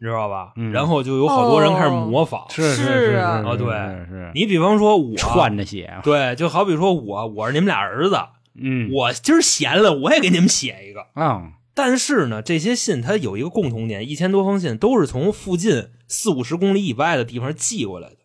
[0.00, 0.52] 你知道吧？
[0.56, 2.46] 嗯然后就有好多人开始模仿。
[2.48, 8.16] 是是是啊啊对是是你比方说我串着写，对，就好比说我我是你们俩儿子，
[8.58, 11.08] 嗯，我今儿闲了，我也给你们写一个。
[11.12, 11.42] 啊，
[11.74, 18.16] 但是呢，这些信它有一个共同点，一千多封信都是从附近四五十公里以外的地方寄过来的。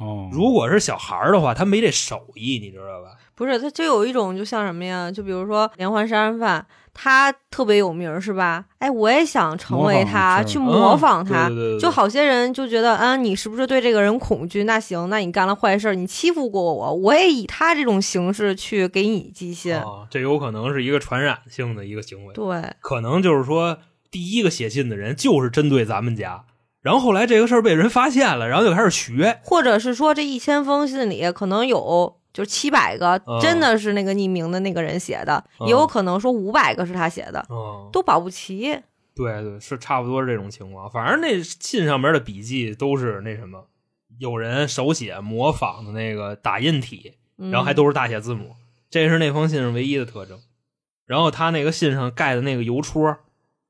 [0.00, 3.10] 哦，如果是小孩儿的话，他没这手艺，你知道吧？
[3.36, 5.10] 不是，他就有一种就像什么呀？
[5.10, 8.64] 就比如说连环杀人犯，他特别有名儿是吧？
[8.78, 11.46] 哎，我也想成为他，是去模仿嗯他。
[11.46, 14.64] 对对对对就好些人就觉得，啊，你是不是对这个人恐惧？
[14.64, 19.76] 那行，那你干了坏事儿，你欺负过我，我也以他这种形式去给你寄信。
[19.76, 22.34] 啊，这有可能是一个传染性的一个行为。
[22.34, 23.78] 对，可能就是说，
[24.10, 26.44] 第一个写信的人就是针对咱们家，
[26.84, 29.40] 然后后来这个事儿被人发现了，然后就开始学。
[29.42, 38.78] 或者是说这一千封信里可能有就七百个嗯真的是那个匿名的那个人写的，嗯也有可能说五百个是他写的，嗯，都保不齐。
[39.16, 40.90] 对对，是差不多是这种情况。
[40.90, 43.66] 反正那信上面的笔记都是那什么，
[44.18, 48.56] 有人手写模仿的那个打印体，嗯、然后还都是大写字母，
[48.90, 50.38] 这是那封信上唯一的特征。
[51.06, 53.16] 然后他那个信上盖的那个邮戳，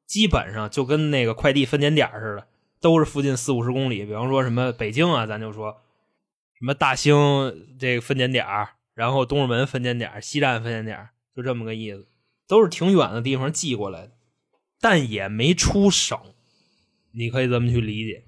[0.04, 2.46] 基本上就跟那个快递分拣点似的，
[2.84, 4.04] 都是附近四五十公里。
[4.04, 5.80] 比方说什么北京啊，咱就说
[6.58, 7.14] 什么大兴
[7.78, 12.06] 这个分拣点儿然后东直门分拣点儿西站分拣点儿就这么个意思，
[12.46, 14.10] 都是挺远的地方寄过来的，
[14.82, 16.18] 但也没出省，
[17.12, 18.22] 你可以这么去理解，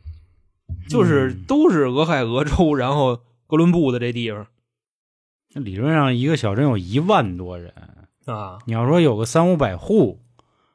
[0.89, 4.47] 就是嗯都是俄亥俄州， 然后哥伦布的这地方
[5.53, 7.75] 那理论上一个小镇有一万多人，
[8.25, 8.59] 啊。
[8.65, 10.19] 你要说有个三五百户，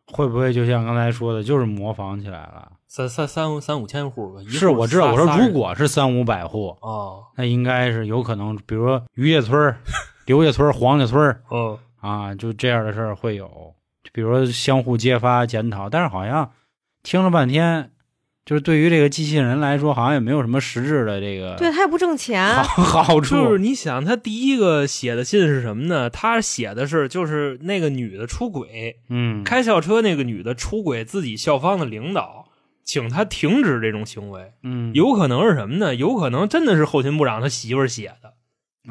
[0.06, 2.74] 会不会就像刚才说的，就是模仿起来了？
[2.94, 9.78] 三三三三五千户吧，是我知道，我说如果是三五百户，哦，那应该是有可能，比如说于家村儿、
[10.26, 13.48] 刘家村儿、黄家村儿嗯，啊，就这样的事儿会有。
[14.04, 16.52] 就比如说相互揭发、检讨，但是好像
[17.02, 17.92] 听了半天，
[18.46, 23.36] 就是对于这个机器人来说，好像也没有什么实质的这个对他也不挣钱，好好处。
[23.36, 26.10] 就是你想，他第一个写的信是什么呢？
[26.10, 32.48] 他写的是就是那个女的出轨，嗯，开校车那个女的出轨自己校方的领导，
[32.84, 34.54] 请他停止这种行为。
[34.64, 35.96] 嗯有可能是什么呢？
[35.96, 38.34] 有可能真的是后勤部长他媳妇儿写的。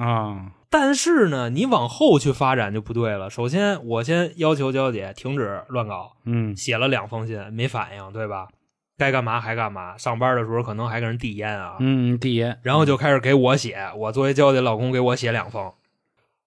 [0.03, 3.29] 啊，但是呢，你往后去发展就不对了。
[3.29, 8.49] 首先，我先要求娇姐停止乱搞，嗯写了两封信没反应，对吧？
[8.97, 15.73] 该干嘛还干嘛，上班的时候可能还给人递烟啊，嗯，递烟，然后就开始给我写，我作为娇姐老公给我写两封。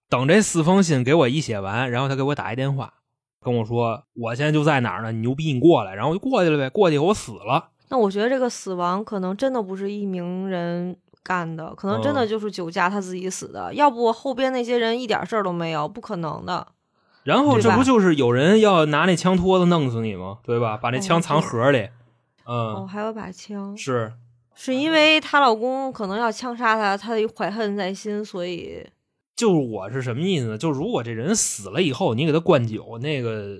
[0.07, 2.93] 等这四封信给我一写完，然后他给我打一电话，
[3.43, 6.69] 跟我说我现在就在哪儿呢，你牛逼你过来，然后我就过去了呗。
[6.69, 16.67] 过去我死了，那我觉得这个死亡可能真的不是一名人干的，可能真的嗯就是酒驾他自己死的，要不后边那些人一点事儿都没有，不可能的。
[17.23, 20.39] 然后这不就是有人要拿那枪托子弄死你吗？
[20.43, 20.75] 对吧？
[20.75, 21.87] 把那哦枪藏盒里，
[22.43, 24.11] 哦，嗯，还有把枪，是
[24.53, 28.85] 是因为她老公可能要枪杀她，她怀恨在心，所以
[29.35, 30.57] 就是我是什么意思呢？
[30.57, 33.57] 就如果这人死了以后，你给他灌酒，那个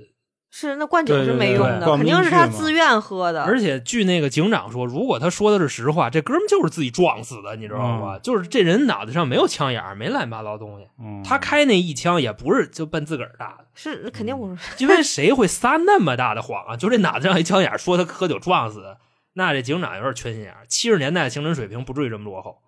[0.52, 3.44] 是那灌酒是没用的，肯定是他自愿喝的。
[3.44, 8.18] 而且据那个警长说，如果他说的是实话，这哥们就是自己撞死的，你知道吗？
[8.18, 10.88] 嗯就是这人脑袋上没有枪眼儿，没乱七八糟东西。
[11.00, 16.78] 嗯他开那一枪也不是就奔自个儿打的，是肯定不是，因为谁会撒那么大的谎啊？
[16.78, 18.98] 就这脑袋上一枪眼儿，说他喝酒撞死，
[19.34, 20.66] 那这警长有点缺心眼儿。
[20.68, 22.60] 七十年代的刑侦水平不至于这么落后。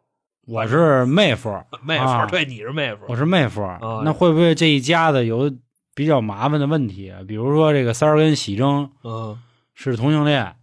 [0.48, 1.50] 我是妹夫，
[1.84, 2.26] 妹夫，啊。
[2.28, 5.52] 对，你是妹夫，我是妹夫，啊那会不会这一家子有
[5.93, 7.20] 比较麻烦的问题啊？
[7.28, 9.38] 比如说这个三儿跟喜征嗯，
[9.74, 10.56] 是同性恋，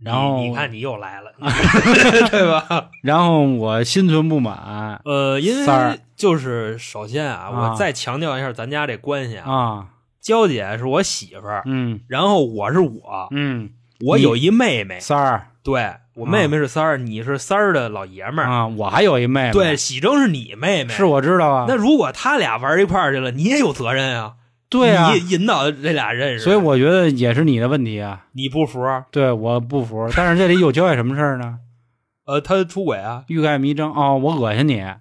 [0.00, 1.32] 然后你你看你又来了，
[2.30, 2.90] 对吧？
[3.02, 9.86] 然后我心存不满呃，因为就是首先啊，啊我再强调一下咱家这关系啊，啊，
[10.20, 12.00] 娇姐是我媳妇儿，嗯。
[12.08, 13.70] 然后我是我，嗯，
[14.00, 15.48] 我有一妹妹，三儿。
[15.62, 24.34] 对我妹妹是三儿，你是三儿的老爷们儿，啊，我还有一妹妹，对，，喜征是你妹妹，是我知道啊，那如果他俩玩一块儿去了，你也有责任啊。
[24.68, 28.26] 对啊，你引导这俩认识，所以我觉得也是你的问题啊。
[28.32, 28.80] 你不服，
[29.10, 31.58] 对，我不服，但是这里有交代什么事儿呢？
[32.26, 33.22] 呃，他出轨啊。
[33.28, 33.92] 欲盖弥彰。
[33.92, 34.96] 哦，我恶心你，啊，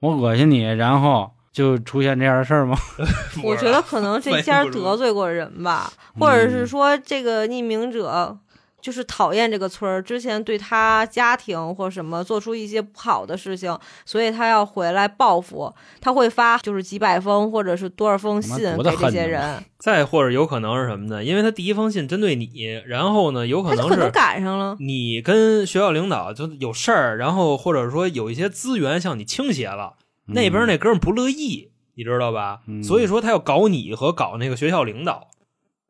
[0.00, 2.78] 我恶心你，然后就出现这样的事儿吗？
[3.42, 8.38] 我觉得可能这家 得罪过人吧，或者是说这个匿名者
[8.80, 21.24] 就是讨厌这个村儿，之前对他家庭或什么做出一些不好的事情，所以他要回来报复，他会发就是几百封或者是多少封信给这些人，再或者有可能是什么呢？
[21.24, 24.76] 因为他第一封信针对你，然后呢，有可能他可能是赶上了。
[24.78, 29.94] 你跟学校领导就有事儿，然后或者说有一些资源向你倾斜了，
[30.28, 32.60] 那边那哥们儿不乐意，你知道吧？
[32.66, 35.28] 嗯所以说他要搞你和搞那个学校领导，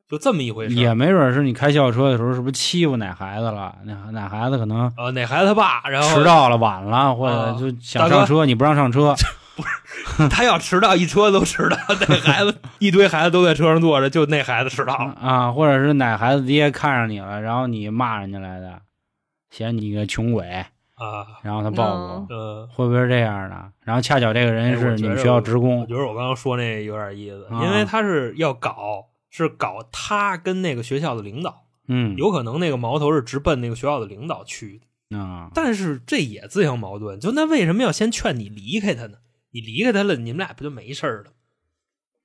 [0.09, 0.75] 就这么一回事。
[0.75, 3.77] 也没准是你开校车的时候，是不是欺负哪孩子了？
[3.85, 9.15] 哪哪孩子可能呃，哪孩子他爸，然后迟到了、晚了，或者啊就想上车，你不让上车，
[10.31, 11.77] 他要迟到，一车都迟到，
[12.09, 15.15] 那孩子一堆孩子都在车上坐着，就那孩子迟到了。
[15.21, 18.81] 啊，或者是哪孩子爹看上你了，然后你骂人家来的，
[19.51, 20.65] 嫌你个穷鬼，
[20.99, 23.73] 啊，然后他报复，呃，会不会是这样的？
[23.85, 25.81] 然后恰巧这个哎人是你们学校职工。
[25.81, 27.65] 我工觉得我刚刚说那有点意思，啊。
[27.65, 35.17] 因为他是要搞，是搞他跟那个学校的领导，嗯，有可能那个矛头是直奔那个学校的领导去的。
[35.17, 39.19] 啊，但是这也自相矛盾，就那为什么要先劝你离开他呢？
[39.53, 41.31] 你离开他了，你们俩不就没事儿了？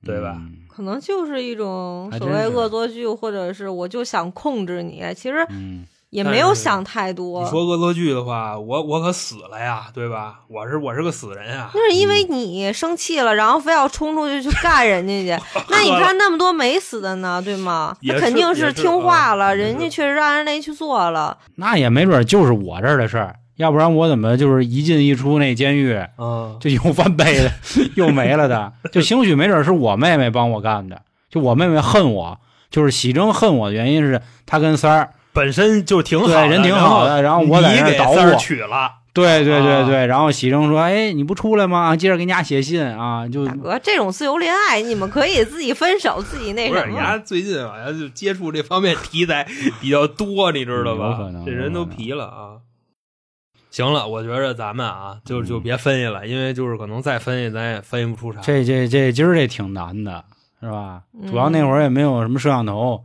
[0.04, 0.36] 对吧？
[0.38, 0.66] 嗯。
[0.68, 7.44] 可能就是一种所谓恶作剧，或者是我就想控制你，其实嗯，也没有想太多。
[7.44, 10.42] 你说恶作剧的话，我我可死了呀，对吧？
[10.48, 11.72] 我是我是个死人啊。
[11.74, 15.44] 那是因为你生气了，然后非要冲出去去干人家去。
[15.70, 17.98] 那你看那么多没死的呢，对吗？
[18.02, 21.36] 也他肯定是听话了，人家确实让人那去做了。
[21.56, 27.52] 那也没准就是我这儿的事儿，要不然我怎么就是一进一出那监狱嗯，就又翻倍的，
[27.96, 28.72] 又没了的？
[28.92, 31.02] 就兴许没准是我妹妹帮我干的，
[31.32, 32.40] 就我妹妹恨我，
[32.70, 41.96] 就是喜征恨我的原因是她跟三儿，本身就挺好的，对人挺好的，然后我在你那儿捣给三儿鼓，娶了，对对对啊对，然后喜生说：“哎，你不出来吗？
[41.96, 46.96] 接着给你家写信啊，就大哥，这种自由恋爱，你们可以自己分手，自己那什么不是。
[46.96, 49.48] 人家最近好像就接触这方面题材
[49.82, 51.32] 比较多，你知道吧有可？
[51.32, 52.62] 能这人都皮了啊。
[53.70, 58.40] 行了，我觉着咱们啊，就就嗯别分析了，因为就是可能再分析，咱也分析不出啥。
[58.42, 60.24] 这这这今儿这挺难的，
[60.62, 61.02] 是吧？
[61.20, 63.04] 嗯主要那会儿也没有什么摄像头，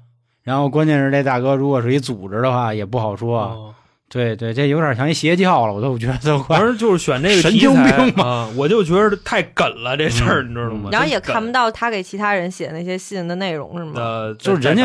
[0.49, 3.41] 然后关键是这大哥如果是一组织的话，也不好说。
[3.43, 3.75] 哦
[4.11, 6.67] 对对，这有点像一邪教了，我都觉得都快反。
[6.67, 10.89] 正就是选这个神经题材病嘛啊，我就觉得太梗了这事儿，嗯你知道吗？
[10.91, 13.93] 然后也看不到他给其他人写那些信的内容，是吗？
[13.97, 14.85] 呃，就是人家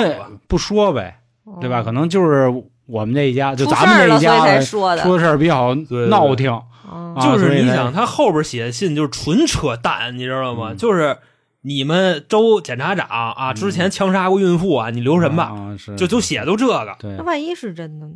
[0.49, 1.19] 不说呗，
[1.61, 1.79] 对吧？
[1.79, 2.51] 哦可能就是
[2.85, 5.01] 我们这一家，就咱们这一家说的。
[5.03, 6.51] 出的事儿比较对对闹挺。
[6.91, 10.71] 嗯啊就是你想，他后边写的信就是纯扯淡，你知道吗？
[10.73, 11.15] 嗯就是
[11.63, 13.55] 你们州检察长啊，嗯。
[13.55, 17.15] 之前枪杀过孕妇啊，你留神吧，啊，是就就写都这个，对。
[17.17, 18.15] 那，万一是真的呢？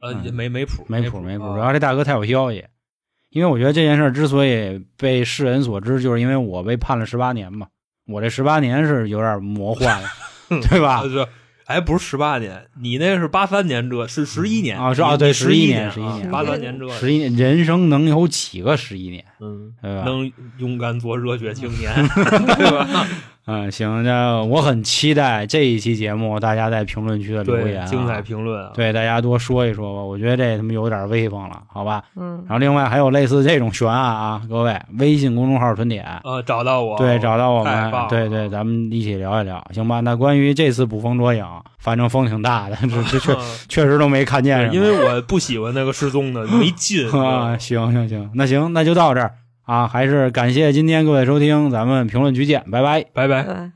[0.00, 1.44] 呃，没没谱，没谱没谱。
[1.44, 1.54] 啊。
[1.54, 2.64] 主要这大哥太有消息，
[3.30, 7.68] 因为我觉得这件事之所以被世人所知，就是因为我被判了十八年嘛。
[8.08, 10.08] 我这十八年是有点魔幻了，
[10.68, 11.02] 对吧
[11.64, 11.68] 啊？
[11.68, 20.04] 这还不是十八年，你那是八三年这，是十一年啊是啊对十11年，年11年八三年这，十一年，人生能有几个十一年，嗯，对吧？
[20.04, 23.06] 能勇敢做热血青年，对吧？
[23.46, 30.00] 嗯，行，那我很期待这一期节目大家在评论区的留言、，啊，精彩评论啊，对大家多说一说吧。
[30.02, 32.04] 我觉得这他妈有点威风了，好吧？
[32.14, 39.98] 嗯然，后另外还有类似这种悬案啊，各位微信公众号春点，呃，找到我，对，找到我们对对，咱们一起聊一聊，行吧？
[40.00, 41.44] 那关于这次捕风捉影，
[41.78, 43.36] 反正风挺大的，这这确
[43.68, 49.34] 确实都没看见什么，因为我不喜欢那个失踪的，没劲啊，行行行，那行，那就到这儿
[49.64, 53.04] 啊，还是感谢今天各位收听，咱们评论区见，拜拜。
[53.12, 53.42] 拜拜。
[53.44, 53.70] 对。